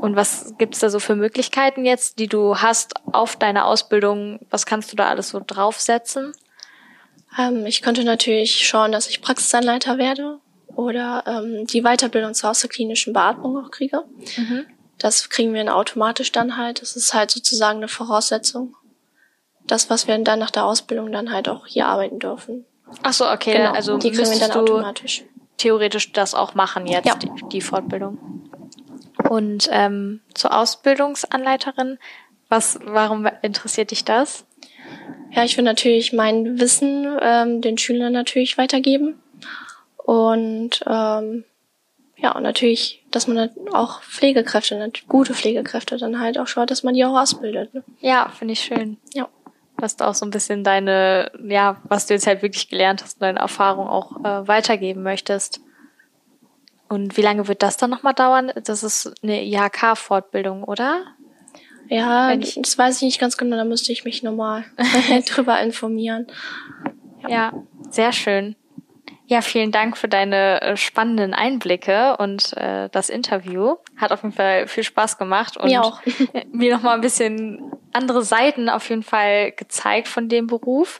Und 0.00 0.14
was 0.14 0.54
gibt's 0.58 0.78
da 0.78 0.90
so 0.90 1.00
für 1.00 1.16
Möglichkeiten 1.16 1.84
jetzt, 1.84 2.18
die 2.18 2.28
du 2.28 2.56
hast 2.58 2.94
auf 3.12 3.36
deine 3.36 3.64
Ausbildung? 3.64 4.38
Was 4.50 4.64
kannst 4.66 4.92
du 4.92 4.96
da 4.96 5.08
alles 5.08 5.30
so 5.30 5.42
draufsetzen? 5.44 6.32
Ähm, 7.38 7.66
ich 7.66 7.82
könnte 7.82 8.04
natürlich 8.04 8.66
schauen, 8.68 8.92
dass 8.92 9.08
ich 9.08 9.22
Praxisanleiter 9.22 9.98
werde 9.98 10.38
oder 10.74 11.24
ähm, 11.26 11.66
die 11.66 11.82
Weiterbildung 11.82 12.34
zur 12.34 12.50
außerklinischen 12.50 13.12
Beatmung 13.12 13.56
auch 13.56 13.70
kriege. 13.72 14.04
Das 14.98 15.28
kriegen 15.30 15.52
wir 15.52 15.64
dann 15.64 15.72
automatisch 15.74 16.30
dann 16.30 16.56
halt. 16.56 16.80
Das 16.82 16.94
ist 16.94 17.12
halt 17.14 17.30
sozusagen 17.32 17.78
eine 17.78 17.88
Voraussetzung. 17.88 18.76
Das, 19.68 19.88
was 19.90 20.08
wir 20.08 20.18
dann 20.18 20.38
nach 20.40 20.50
der 20.50 20.64
Ausbildung 20.64 21.12
dann 21.12 21.32
halt 21.32 21.48
auch 21.48 21.66
hier 21.66 21.86
arbeiten 21.86 22.18
dürfen. 22.18 22.64
Ach 23.02 23.12
so, 23.12 23.28
okay. 23.30 23.52
Genau, 23.52 23.72
Also 23.72 23.96
die 23.98 24.10
kriegen 24.10 24.28
wir 24.30 24.38
dann 24.40 24.50
automatisch. 24.52 25.22
theoretisch 25.58 26.12
das 26.12 26.34
auch 26.34 26.54
machen 26.54 26.86
jetzt, 26.86 27.06
Ja. 27.06 27.14
die, 27.16 27.30
die 27.52 27.60
Fortbildung. 27.60 28.18
Und 29.28 29.68
ähm, 29.70 30.20
zur 30.34 30.56
Ausbildungsanleiterin, 30.58 31.98
was, 32.48 32.78
warum 32.84 33.28
interessiert 33.42 33.90
dich 33.90 34.04
das? 34.04 34.46
Ja, 35.32 35.44
ich 35.44 35.56
will 35.58 35.64
natürlich 35.64 36.12
mein 36.14 36.58
Wissen 36.58 37.06
ähm, 37.20 37.60
den 37.60 37.76
Schülern 37.76 38.12
natürlich 38.14 38.56
weitergeben. 38.56 39.20
Und 39.98 40.82
ähm, 40.86 41.44
ja, 42.16 42.34
und 42.34 42.42
natürlich, 42.42 43.04
dass 43.10 43.28
man 43.28 43.36
dann 43.36 43.50
auch 43.74 44.02
Pflegekräfte, 44.02 44.90
gute 45.08 45.34
Pflegekräfte 45.34 45.98
dann 45.98 46.18
halt 46.20 46.38
auch 46.38 46.46
schaut, 46.46 46.70
dass 46.70 46.82
man 46.82 46.94
die 46.94 47.04
auch 47.04 47.16
ausbildet. 47.20 47.74
Ne? 47.74 47.84
Ja, 48.00 48.30
finde 48.36 48.52
ich 48.52 48.60
schön. 48.60 48.96
Ja. 49.12 49.28
Dass 49.80 49.96
du 49.96 50.06
auch 50.06 50.14
so 50.14 50.26
ein 50.26 50.30
bisschen 50.30 50.64
deine, 50.64 51.30
ja, 51.48 51.80
was 51.84 52.06
du 52.06 52.14
jetzt 52.14 52.26
halt 52.26 52.42
wirklich 52.42 52.68
gelernt 52.68 53.02
hast, 53.02 53.22
deine 53.22 53.38
Erfahrung 53.38 53.86
auch 53.86 54.16
äh, 54.24 54.46
weitergeben 54.48 55.02
möchtest. 55.02 55.60
Und 56.88 57.16
wie 57.16 57.22
lange 57.22 57.48
wird 57.48 57.62
das 57.62 57.76
dann 57.76 57.90
nochmal 57.90 58.14
dauern? 58.14 58.50
Das 58.64 58.82
ist 58.82 59.12
eine 59.22 59.44
IHK-Fortbildung, 59.44 60.64
oder? 60.64 61.04
Ja, 61.88 62.32
ich- 62.34 62.58
das 62.60 62.76
weiß 62.76 62.96
ich 62.96 63.02
nicht 63.02 63.20
ganz 63.20 63.36
genau, 63.36 63.56
da 63.56 63.64
müsste 63.64 63.92
ich 63.92 64.04
mich 64.04 64.22
nochmal 64.22 64.64
drüber 65.34 65.60
informieren. 65.60 66.26
Ja, 67.28 67.52
sehr 67.90 68.12
schön. 68.12 68.56
Ja, 69.30 69.42
vielen 69.42 69.72
Dank 69.72 69.98
für 69.98 70.08
deine 70.08 70.62
äh, 70.62 70.76
spannenden 70.78 71.34
Einblicke 71.34 72.16
und 72.16 72.56
äh, 72.56 72.88
das 72.88 73.10
Interview. 73.10 73.76
Hat 73.98 74.10
auf 74.10 74.22
jeden 74.22 74.34
Fall 74.34 74.66
viel 74.66 74.84
Spaß 74.84 75.18
gemacht 75.18 75.58
und 75.58 75.66
Mir 75.66 75.82
auch. 75.82 76.00
mir 76.50 76.74
noch 76.74 76.82
mal 76.82 76.94
ein 76.94 77.02
bisschen 77.02 77.70
andere 77.92 78.22
Seiten 78.22 78.70
auf 78.70 78.88
jeden 78.88 79.02
Fall 79.02 79.52
gezeigt 79.52 80.08
von 80.08 80.30
dem 80.30 80.46
Beruf. 80.46 80.98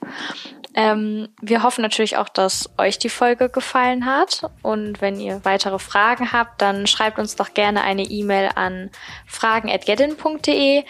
Ähm, 0.75 1.29
wir 1.41 1.63
hoffen 1.63 1.81
natürlich 1.81 2.17
auch, 2.17 2.29
dass 2.29 2.69
euch 2.77 2.99
die 2.99 3.09
Folge 3.09 3.49
gefallen 3.49 4.05
hat. 4.05 4.43
Und 4.61 5.01
wenn 5.01 5.19
ihr 5.19 5.43
weitere 5.43 5.79
Fragen 5.79 6.31
habt, 6.31 6.61
dann 6.61 6.85
schreibt 6.85 7.17
uns 7.17 7.35
doch 7.35 7.55
gerne 7.55 7.81
eine 7.81 8.03
E-Mail 8.03 8.51
an 8.53 8.91
fragen.gedin.de, 9.25 10.83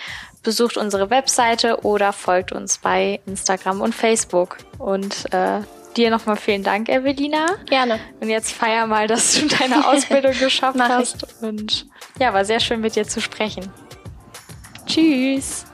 besucht 0.44 0.76
unsere 0.76 1.10
Webseite 1.10 1.86
oder 1.86 2.12
folgt 2.12 2.52
uns 2.52 2.80
bei 2.80 3.22
Instagram 3.26 3.80
und 3.80 3.96
Facebook. 3.96 4.58
Und 4.78 5.34
äh, 5.34 5.62
dir 5.98 6.10
nochmal 6.10 6.36
vielen 6.36 6.64
Dank, 6.64 6.90
Evelina. 6.90 7.58
Gerne. 7.66 8.00
Und 8.20 8.30
jetzt 8.30 8.52
feier 8.52 8.88
mal, 8.88 9.08
dass 9.08 9.34
du 9.34 9.48
deine 9.48 9.88
Ausbildung 9.88 10.34
geschafft 10.38 10.80
hast. 10.80 11.42
Und 11.42 11.88
ja, 12.20 12.34
war 12.34 12.46
sehr 12.46 12.60
schön 12.60 12.82
mit 12.82 12.96
dir 12.96 13.08
zu 13.08 13.22
sprechen. 13.22 13.70
Tschüss. 14.86 15.66